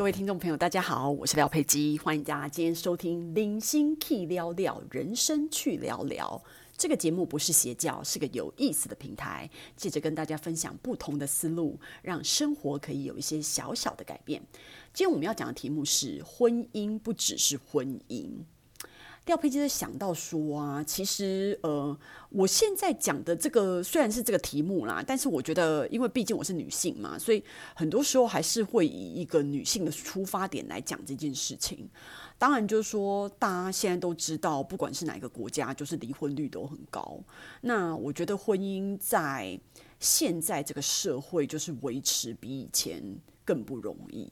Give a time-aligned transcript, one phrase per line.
[0.00, 6.42] 各位听众朋友，大家好，我是廖佩基，欢迎大家今天收听《零星 K 聊聊人生去聊聊》
[6.74, 14.40] 这个节目，不是邪教，是个有意思的平台，借着跟大家分享不同的思路，让生活可以有一些小小的改变。
[14.94, 18.26] 今天我们要讲的题目是：婚姻不只是婚姻。
[19.30, 21.96] 廖佩基在想到说啊，其实呃，
[22.30, 27.40] 我现在讲的这个虽然是这个题目啦，但是我觉得，因为毕竟我是女性嘛，所以
[27.76, 31.88] 很多时候还是会以一个女性的出发点来讲这件事情。
[32.38, 37.16] 当然，就是说大家现在都知道，不管是哪个国家，就是离婚率都很高。
[37.60, 39.56] 那我觉得婚姻在
[40.00, 43.00] 现在这个社会，就是维持比以前
[43.44, 44.28] 更不容易。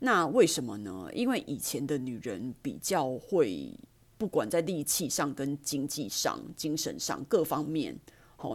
[0.00, 1.08] 那为什么呢？
[1.14, 3.72] 因为以前的女人比较会。
[4.16, 7.98] 不管在力气上、跟经济上、精神上各方面。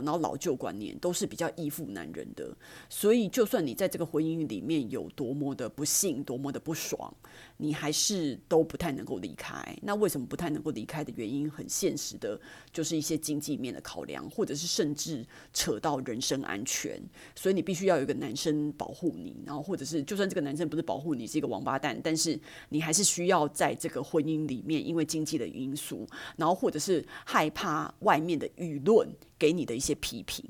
[0.04, 2.56] 然后老旧观念都是比较依附男人的，
[2.90, 7.14] 所以就算你在这个婚姻里面有多么的不幸、多么的不爽，
[7.58, 9.64] 你还是都不太能够离开。
[9.82, 12.40] 那为什么不太能够离开的原因，很现实的，
[12.72, 17.02] 就是一些经济面的考量，或者是甚至扯到人身安全。
[17.36, 29.08] 所以你必须要有一个男生保护你，然后或者是就算这个男生不是保护你，是一个王八蛋，但是你还是需要在这个婚姻里面，因为经济的因素，然后或者是害怕外面的舆论。
[29.40, 30.44] 给你的一些批评，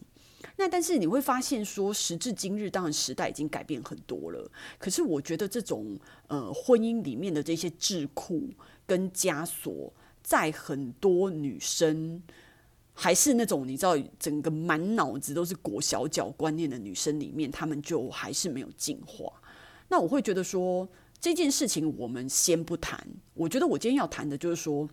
[0.57, 4.51] 那但是你会发现说，时至今日，当然时代已经改变很多了。
[4.79, 8.49] 可是我觉得这种呃婚姻里面的这些桎梏
[8.87, 12.21] 跟枷锁，在很多女生
[12.93, 19.31] 还是那种你知道，整个满脑子都是裹小脚观念的女生里面，她们就还是没有进化。
[19.89, 20.89] 那我会觉得说，
[21.21, 23.07] 这件事情我们先不谈。
[23.35, 24.89] 我觉得我今天要谈的就是说。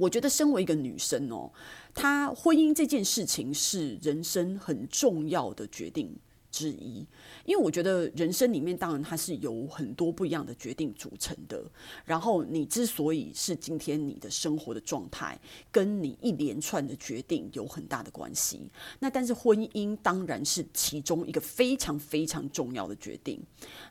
[0.00, 1.52] 我觉得身为一个女生哦，
[1.94, 6.16] 她婚姻这件事情是人生很重要的决定。
[6.50, 7.06] 之一，
[7.44, 11.62] 因为我觉得人生里面当然它是由很多不一样的决定组成的。
[12.04, 15.38] 然后你之所以是今天你的生活的状态，
[15.70, 18.68] 跟你一连串的决定有很大的关系。
[18.98, 23.40] 那但是婚姻当然是其中一个非常非常重要的决定。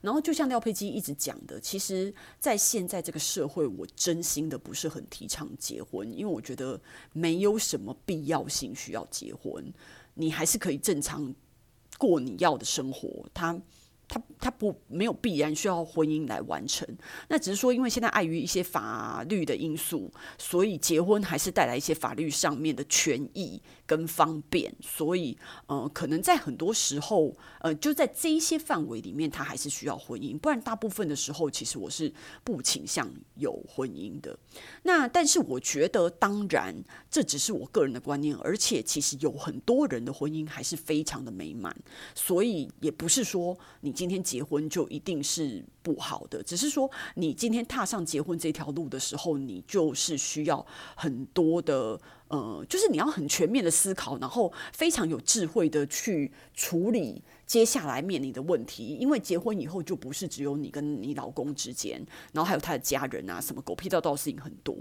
[0.02, 6.80] 然后就像廖佩基一直讲的，其实在现在这个社会，我真心的不是很提倡结婚，因为我觉得
[7.14, 9.74] 没有什么必要性需要结婚，
[10.16, 11.34] 你还是可以正常。
[12.00, 13.62] 过你要的生活，他。
[14.10, 16.86] 他他不没有必然需要婚姻来完成，
[17.28, 25.38] 那只是说，因为现在碍于一些法律的因素，所以结婚还是带来一些法律上面的权益跟方便，所以
[25.68, 32.12] 呃，可能在很多时候，呃，就在这一些范围里面，他还是需要婚姻，不然大部分的时候，其实我是
[32.44, 34.36] 不倾向有婚姻的。
[34.82, 36.76] 那但是我觉得，当然
[37.12, 41.76] 这只是我个人的观念，而且其实有很多人的婚姻还是非常的美满，
[42.16, 43.94] 所以也不是说你。
[44.00, 50.66] 今天结婚就一定是不好的，只是说你今天踏上结婚这条路的时候，你就是需要
[50.96, 57.22] 很多的，呃，就是你要很全面的思考，然后非常有智慧的去处理。
[57.46, 62.00] 接下来面临的问题，因为结婚以后就不是只有你跟你老公之间，
[62.32, 64.76] 然后还有他的家人啊，什么狗屁道道的事情很多，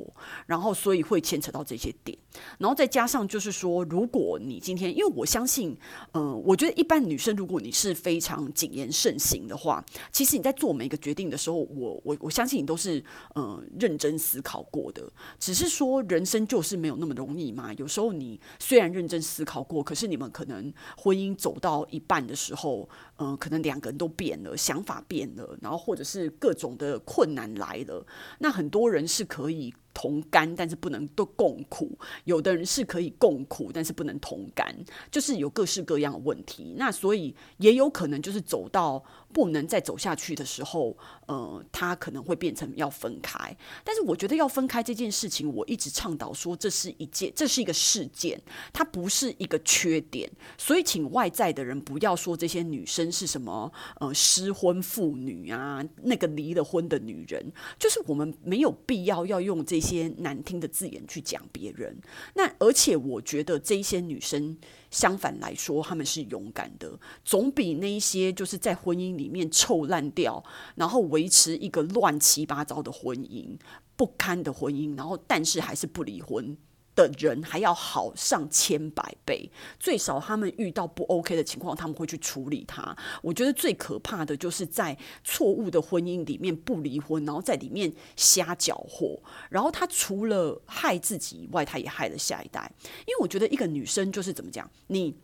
[0.45, 2.19] 然后所以会牵扯到这些点，
[2.59, 5.75] 然后再加上就是说，如果你今天，因为我相信，
[6.13, 9.83] 嗯、呃，我觉得一般女生，如果你是非常谨言慎行的话，
[10.13, 13.03] 其实你在做每一个决定的时候，我我我相信你都是、
[13.35, 15.11] 呃、认真思考过的，
[15.41, 22.89] 只是说人生就是没有那么容易你嘛，有时候你虽然认真思考过，可是你们可能婚姻走到一半的时候。
[23.19, 28.07] 嗯，可能两个人都变了，想法变了，然后或者是各种的困难来了，
[28.39, 29.75] 那很多人是可以。
[29.95, 31.99] 同甘，但是不能都共苦。
[32.23, 34.73] 有的人是可以共苦，但是不能同甘，
[35.11, 36.77] 就是有各式各样的问题。
[36.79, 39.03] 那所以也有可能就是走到
[39.33, 40.97] 不能再走下去的时候，
[41.27, 43.57] 呃，他可能会变成要分开。
[43.83, 48.41] 但是我觉得要分开这件事情，我一直倡导说，这是一件，这是一个事件，
[48.73, 50.31] 它不是一个缺点。
[50.57, 60.09] 所以请外在的人不要说这些女生是什么呃失婚妇女啊，那个离了婚的女人，就是我们没有必要要用这些。
[60.19, 61.97] 难听的字眼去讲别人，
[62.35, 64.57] 那而且我觉得这些女生
[64.91, 70.43] 相反来说，她们是勇敢的，总比那一些就是在婚姻里面臭烂掉，
[70.75, 73.57] 然后维持一个乱七八糟的婚姻、
[73.97, 76.57] 不堪的婚姻，然后但是还是不离婚。
[76.99, 79.49] 的人还要好上千百倍，
[79.79, 82.97] 最少他们遇到不 OK 的情况，他们会去处理它。
[83.23, 89.17] 我觉得最可怕的就是在错误的婚姻里面不离婚，然后在里面瞎搅和，
[89.49, 92.71] 然后他除了害自己以外，他也害了下一代。
[93.07, 95.15] 因为我觉得一个女生就是怎么讲，你。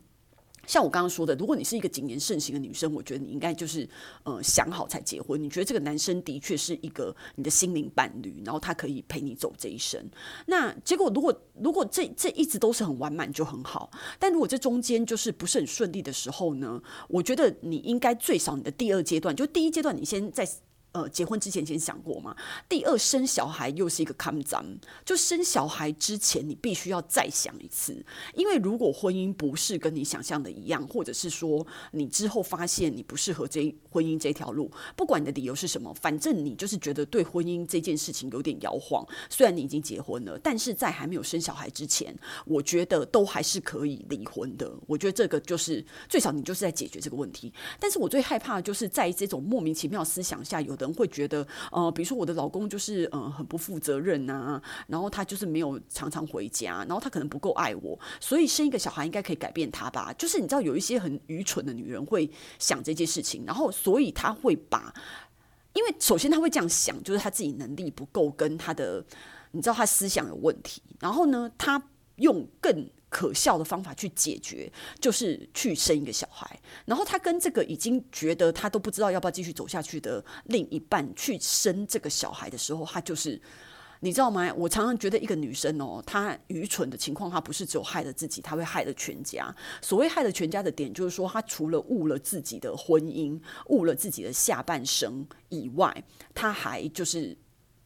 [0.67, 3.87] 像我刚刚说的，如果你是一个谨言慎行的女生，我觉得你应该就是
[4.23, 5.41] 呃想好才结婚。
[5.41, 10.03] 你觉得这个男生的确是一个你的心灵伴侣，然后他可以陪你走这一生。
[10.47, 13.89] 那结果如果如果这这一直都是很完满就很好，
[14.19, 16.81] 但如果这中间就是不是很顺利的时候呢？
[17.07, 20.47] 我觉得你应该最少你的第二阶段，就第一阶段你先在。
[20.95, 22.33] 呃，结婚之前先想过吗？
[22.69, 24.65] 第二，生小孩又是一个坎站，
[25.03, 28.01] 就生小孩之前你必须要再想一次，
[28.33, 39.05] 因为如果婚姻不是跟你想象的一样，或者是说你之后发现你不适合这婚姻这条路，不管你的理由是什么，反正你就是觉得对婚姻这件事情有点摇晃。
[39.29, 44.73] 虽然你已经结婚了，但是在还没有生小孩之前，我觉得都还是可以离婚的。
[44.87, 47.53] 我觉得这个就是最少你就是在解决这个问题。
[47.81, 50.84] 但是我最害怕的就是在这种莫名其妙思想下，有的。
[50.85, 60.13] 人会觉得，呃，比如说我的老公就是，呃，很不负责任呐，然后他就是没有常常回家，然后他可能不够爱我，所以生一个小孩应该可以改变他吧？
[60.13, 62.29] 就是你知道有一些很愚蠢的女人会
[62.59, 64.93] 想这件事情，然后所以他会把，
[65.73, 69.03] 因为首先他会这样想，就是他自己能力不够，跟他的
[69.51, 71.81] 你知道他思想有问题，然后呢，他
[72.17, 72.89] 用更。
[73.07, 74.69] 可笑的方法去解决，
[74.99, 76.59] 就是去生一个小孩。
[76.83, 83.41] 然后他跟这个已经觉得他都不知道要不要继续走下去的另一半去生这个小孩的时候，他就是
[84.01, 84.53] 你知道吗？
[84.57, 89.55] 我常常觉得一个女生哦，她愚蠢的情况，她不是只有害了自己，她会害了全家。
[89.81, 96.03] 所谓害了全家的点，就是说她除了误了自己的婚姻，误了自己的下半生以外，
[96.33, 97.37] 她还就是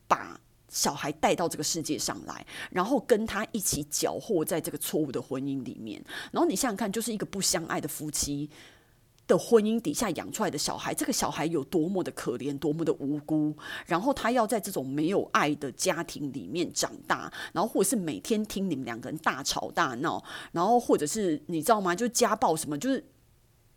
[0.08, 0.42] 把。
[0.70, 6.04] 小孩带到这个世界上来，然后跟他一起搅和在这个错误的婚姻里面。
[6.32, 8.50] 然后你想想看，就是一个不相爱的夫妻
[9.28, 13.56] 的婚姻底下养出来的小孩，这个小孩有多么的可怜，多么的无辜。
[13.86, 21.96] 然后他要在这种没有爱的家庭里面长大，然后或者是每天听你们两个人大吵大闹，然后或者是你知道吗？
[21.96, 23.04] 就家暴什么，就是。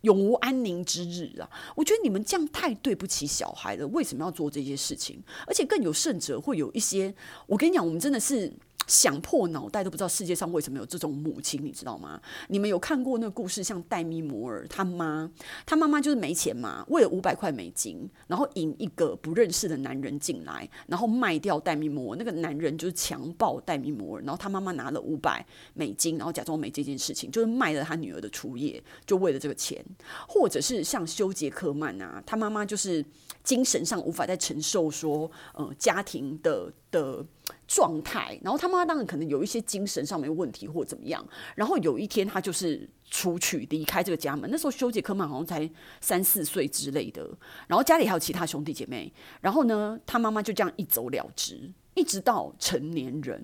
[0.03, 1.51] 永无安宁之日啊！
[1.75, 3.87] 我觉得你们这样太对不起小孩了。
[3.89, 5.21] 为什么要做这些事情？
[5.47, 7.13] 而且更有甚者，会有一些，
[7.47, 8.53] 我跟你讲，我们真的是。
[8.93, 12.21] 想破脑袋都不知道世界上为什么有这种母亲，你知道吗？
[12.49, 13.65] 你们有看过那个故事？
[13.65, 15.31] 像戴米摩尔他妈，
[15.65, 22.19] 他妈妈就是没钱嘛，为了五百块美金，然后引一个不认识的男人进来，然后卖掉戴米摩尔。
[22.19, 25.43] 那个男人就是强暴戴米摩尔，然后他妈妈拿了五百
[25.73, 29.83] 美金，然后假装没这件事情，就是卖了他女儿的初夜，就为了这个钱。
[30.29, 33.03] 或者是像休杰克曼啊，他妈妈就是
[33.43, 37.27] 精神上无法再承受说，呃，家庭的的。
[37.67, 45.69] 状态，然后他妈妈当然可能有一些精神上面问题或怎么样，然后有一天他就是出去离开这个家门，那时候修杰克曼好像才
[45.99, 47.27] 三四岁之类的，
[47.67, 49.11] 然后家里还有其他兄弟姐妹，
[49.41, 53.43] 然后呢，他妈妈就这样一走了之，一直到成年人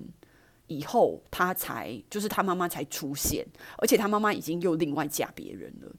[0.67, 3.45] 以后，他才就是他妈妈才出现，
[3.79, 5.91] 而且他妈妈已经又另外嫁别人了，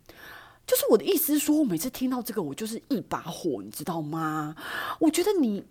[0.65, 4.55] 就是我的意思是说，我每次听到这个，我就是一把火，你知道吗？
[5.01, 5.65] 我觉得你。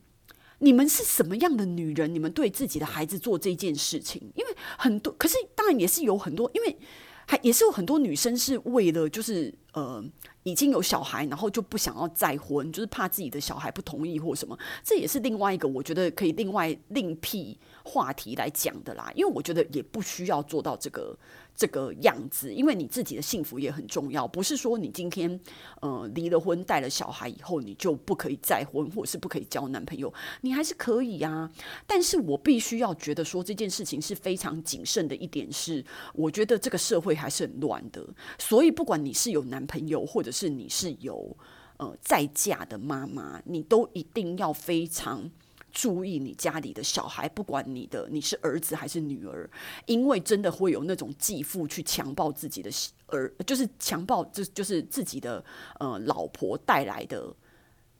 [0.59, 2.13] 你们是什么样的女人？
[2.13, 6.77] 你们对自己的孩子做这件事情，因为很多，可是当然也是有很多，因为
[7.25, 10.03] 还也是有很多女生是为了就是呃
[10.43, 19.11] 已经有小孩，然后就不想要再婚，就是怕自己的小孩不同意或什么，这也是另外一个我觉得可以另外另辟话题来讲的啦。
[19.15, 21.17] 因为我觉得也不需要做到这个。
[21.55, 25.37] 这个样子，因为你自己的幸福也很重要，不是说你今天
[25.81, 31.51] 呃离了婚带了小孩以后你就不可以再婚，或者是不可以交男朋友，你还是可以啊。
[31.85, 41.35] 但是我必须要觉得说这件事情是非常谨慎的一点是，我觉得这个社会还是很乱的，所以不管你是有男男朋友，或者是你是有
[41.77, 45.29] 呃在嫁的妈妈，你都一定要非常。
[45.71, 49.47] 注意你家里的小孩，不管你的你是儿子还是女儿，
[49.85, 52.71] 因为真的会有那种继父去强暴自己的
[53.05, 55.45] 儿，就是强暴就就是自己的
[55.79, 57.31] 呃老婆带来的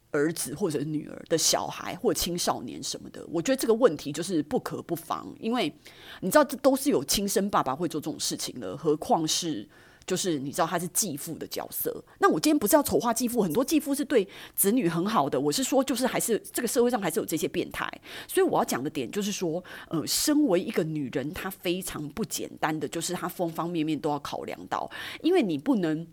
[0.09, 3.23] 儿子或者女儿的小孩或青少年什么的。
[3.31, 5.71] 我觉得这个问题就是不可不防，因为
[6.21, 9.69] 你知道这都是有亲生爸爸会做这种事情的，何况是。
[10.09, 15.39] 就是你知道他是继父的角色，那我今天不是要丑化继父，很多继父是对子女很好的。
[15.39, 17.87] 我是说，就是还是这个社会上还是有这些变态，
[18.27, 24.89] 所以我要讲的点就是说，呃，身为一个女人，她非常不简单的，就是她方方面面都要考量到，
[25.21, 26.07] 因为你不能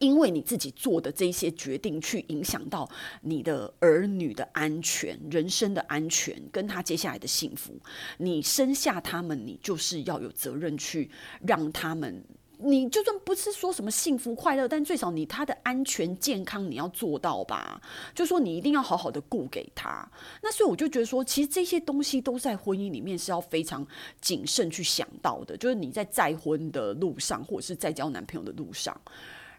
[0.00, 2.90] 因为你自己做的这些决定去影响到
[3.22, 7.78] 你的儿女的安全、人生的安全跟他接下来的幸福。
[8.18, 11.08] 你生下他们，你就是要有责任去
[11.46, 12.24] 让他们。
[12.58, 17.80] 你就算不是说什么幸福快乐，但最少你他的安全健康你要做到吧？
[18.14, 20.08] 就说你一定要好好的顾给他。
[20.42, 23.86] 那所以我就觉得说，其实这些东西都在婚姻里面是要非常
[24.20, 25.56] 谨慎去想到的。
[25.56, 28.98] 就是你在再婚的路上，或者是在交男朋友的路上，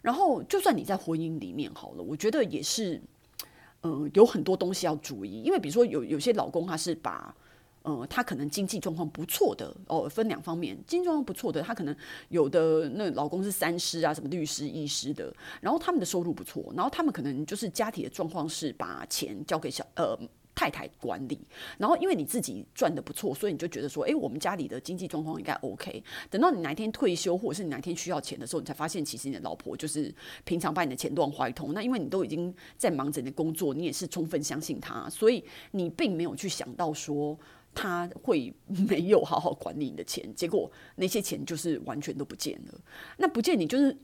[0.02, 3.02] 然后就算你在婚姻里面好了，我觉得也是，
[3.84, 5.42] 嗯、有很多东西要注意。
[5.42, 7.36] 因为比如说有有些老公他是把。
[7.86, 11.96] 呃，他可能经济状况不错的哦，分两方面，经济状况不错的，他可能
[12.30, 20.18] 有的那老公是三师啊，什么律师、医师的，然后他们的收入不错，然后他们可能就是家庭的状况是把钱交给小呃
[20.56, 21.38] 太太管理，
[21.78, 26.04] 然后因为你自己赚的不错，所以你就觉得说，哎，我们家里的经济状况应该 OK。
[26.32, 30.12] 等到你哪一天退休，或者是你哪一天需要钱的时候，你才发现其实你的老婆就是
[30.44, 31.72] 平常把你的钱乱花一通。
[31.72, 37.38] 那因为你都已经在忙着你的工作，你也是充分相信他，所以你并没有去想到说。
[37.76, 42.80] 他会没有好好管理你的钱，结果那些钱就是完全都不见了。
[43.18, 43.96] 那不见你就是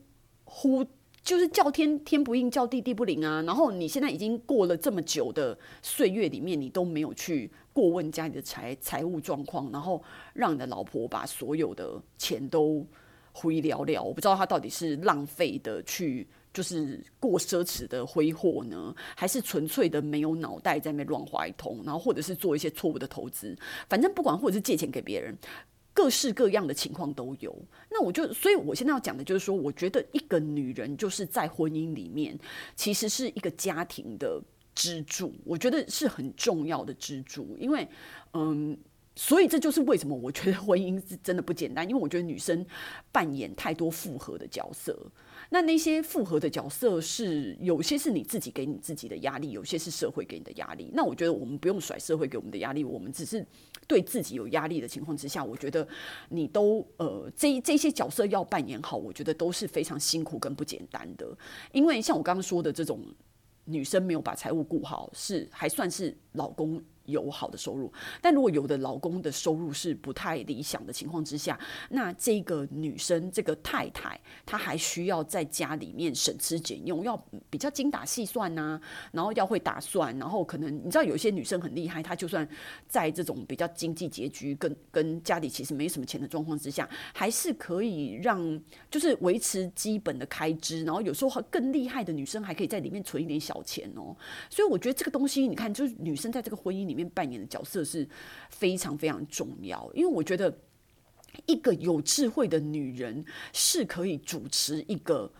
[0.44, 0.84] 呼，
[1.22, 3.42] 就是叫天天不应，叫地地不灵啊。
[3.42, 10.00] 然后你现在已经过了这么久的岁月里面，你都没有去过问家里的财财务状况，然后
[10.34, 12.86] 让你的老婆把所有的钱都
[13.32, 14.02] 挥了了。
[14.02, 16.28] 我不知道他到底是浪费的去。
[16.52, 23.56] 就是过奢侈的挥霍呢，还是纯粹的没有脑袋在那乱花一通，然后或者是做一些错误的投资，
[23.88, 25.36] 反正不管或者是借钱给别人，
[25.94, 27.56] 各式各样的情况都有。
[27.90, 32.38] 那我就，所以我现在要讲的就是说，我觉得一个女人就是在婚姻里面，
[32.76, 34.42] 其实是一个家庭的
[34.74, 37.88] 支柱，我觉得是很重要的支柱，因为
[38.34, 38.76] 嗯。
[39.14, 42.64] 所以这就是为什么我觉得婚姻是真的不简单，因为我觉得女生
[43.10, 44.98] 扮演太多复合的角色。
[45.50, 50.90] 那那些复合的角色是有些是你自己给你自己的压力，有些是社会给你的压力。
[50.94, 53.46] 那我觉得我们不用甩社会给我们的压力，我们只是
[53.86, 55.86] 对自己有压力的情况之下，我觉得
[56.30, 61.36] 你都呃这这些角色要扮演好，我觉得都是非常辛苦跟不简单的。
[61.72, 63.04] 因为像我刚刚说的这种
[63.66, 66.82] 女生没有把财务顾好，是还算是老公。
[67.06, 71.58] 有好的收入，但如果有的老公的收入是不太理想的情况之下，
[71.90, 77.16] 那这个女生这个太太，她还需要在家里面省吃俭用，要
[77.50, 78.80] 比较精打细算呐、
[79.12, 82.46] 然后要会打算，然后可能你知道有些女生很厉害，她就算
[82.88, 94.16] 在这种比较经济拮据、跟跟家里其实没什么钱的状况之下，还是可以让就是维持基本的开支，然后有时候更厉害的女生还可以在里面存一点小钱哦。
[94.48, 97.02] 所以我觉得这个东西，你看，就是女生在这个婚姻里里面。
[97.14, 98.08] 扮演的角色是
[98.48, 100.56] 非常非常重要，因为我觉得
[101.44, 103.22] 一个有智慧的女人
[103.52, 105.30] 是可以主持一个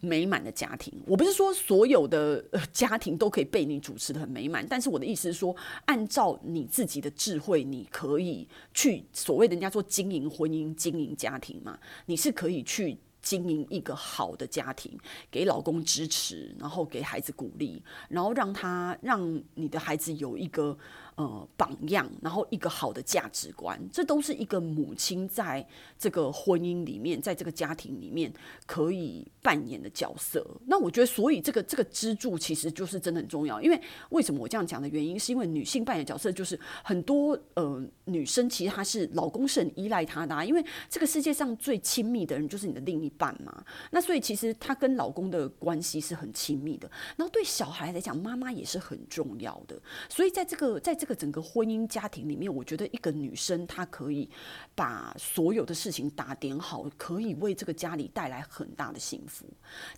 [0.00, 0.92] 美满的家庭。
[1.06, 5.54] 我不是说所有的家庭都可以被你主持得很美满，但是我的意思是说，
[5.84, 12.98] 按照你自己的智慧，你可以去所谓人家说经营婚姻、经营家庭嘛，你是可以去。
[13.22, 14.98] 经营一个好的家庭，
[15.30, 20.76] 给老公支持，然后给孩子鼓励，然后让他让你的孩子有一个
[21.14, 28.32] 呃榜样，然后一个好的价值观，这都是一个母亲在这个婚姻里面，在这个家庭里面
[28.66, 30.44] 可以扮演的角色。
[30.66, 33.62] 那我觉得，所以这个这个支柱其实就是真的很重要。
[33.62, 49.80] 因为为什么我这样讲的原因，是因为女性扮演角色就是很多呃女生其实她是老公是很依赖她的，因为这个世界上最亲密的人就是你的另一半嘛，那所以其实她跟老公的关系是很亲密的，然后对小孩来讲，妈妈也是很重要的。
[50.08, 54.28] 所以在这个在这个整个婚姻家庭里面，我觉得一个女生她可以
[54.74, 59.46] 把所有的事情打点好，可以为这个家里带来很大的幸福。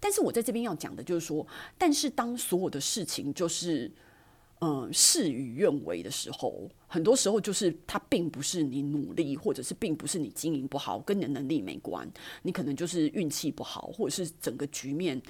[0.00, 1.46] 但是我在这边要讲的就是说，
[1.78, 3.90] 但是当所有的事情就是
[4.64, 12.10] 嗯事与愿违的时候，很多时候就是它并不是你努力，或者是并不是你经营不好，跟你的能力没关，
[12.42, 15.20] 你可能就是运气不好，或者是整个局面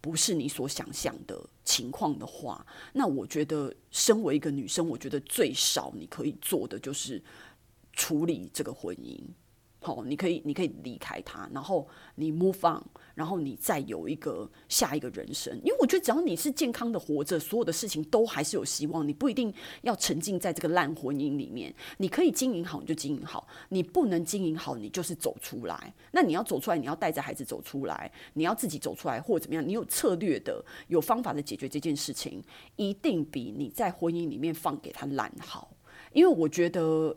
[0.00, 7.20] 不是你所想象的情况的话，那我觉得身为一个女生，我觉得最少你可以做的就是
[7.92, 9.18] 处理这个婚姻。
[9.86, 12.82] 好，你可以，你可以离开他，然后你 move on，
[13.14, 15.56] 然后你再有一个下一个人生。
[15.58, 19.06] 因为我觉得，只要你是健康的活着，所有的事情都还是有希望。
[19.06, 25.94] 你不一定要沉浸在这个烂婚姻里面，你可以经营好，你就经营好；你不能经营好，你就是走出来。
[26.10, 29.64] 那你要走出来，你要带着孩子走出来，你要自己走出来，或者怎么样？
[29.64, 32.42] 你有策略的、有方法的解决这件事情，
[32.74, 35.70] 一定比你在婚姻里面放给他烂好。
[36.12, 37.16] 因为我觉得。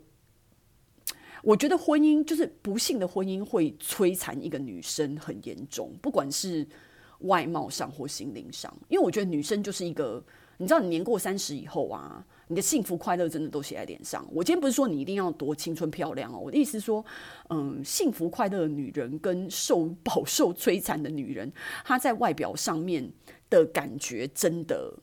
[1.43, 6.67] 我觉得婚姻就是不幸的婚姻会摧残一个女生很严重，不管是
[7.19, 8.75] 外貌上或心灵上。
[8.87, 10.23] 因为我觉得女生就是一个，
[10.57, 14.27] 你知道，你年过三十以后啊，你的幸福快乐真的都写在脸上。
[14.31, 17.03] 我今天不是说你一定要多青春漂亮哦，我的意思是说，
[17.49, 21.51] 嗯，幸福快乐的女人跟受饱受摧残的女人，
[21.83, 23.11] 她在外表上面
[23.49, 24.93] 的感觉真的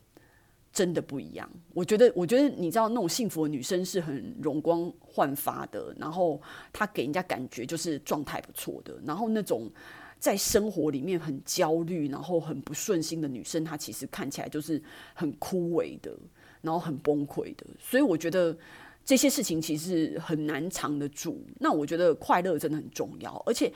[0.77, 1.49] 真的不一样。
[1.73, 6.39] 我觉得，我觉得你知道，那种幸福的女生是很容光焕发的，然后
[6.71, 9.71] 她给人家感觉就是状态不错的，然后那种。
[10.19, 14.81] 在生活里面很焦虑，然后很不顺心的女生，她其实看起来就是
[15.13, 16.11] 很枯萎的，
[16.59, 17.63] 然后很崩溃的。
[17.79, 18.57] 所以我觉得
[19.05, 21.45] 这些事情其实很难藏得住。
[21.59, 23.71] 那我觉得快乐真的很重要，而且。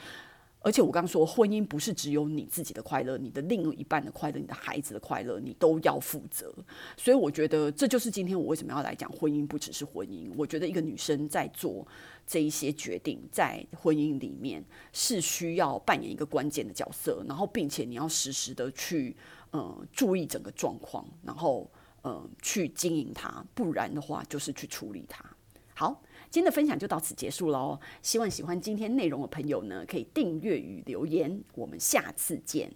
[0.63, 6.53] 而且我刚说，婚姻不是只有你自己的快乐，你的另一半的快乐，你的孩子的快乐，你都要负责。
[6.95, 10.31] 所以我觉得这就是今天我为什么要来讲婚姻，不只是婚姻。
[10.37, 11.87] 我觉得一个女生在做
[12.27, 14.63] 这一些决定，在婚姻里面
[14.93, 19.17] 是需要扮演一个关键的角色，然后并且你要时时的去
[19.49, 21.67] 呃注意整个状况，然后
[22.03, 25.25] 呃去经营它，不然的话就是去处理它。
[25.73, 26.01] 好。
[26.31, 32.71] 今天的分享就到此结束喽，希望喜欢今天内容的朋友呢，可以订阅与留言，我们下次见。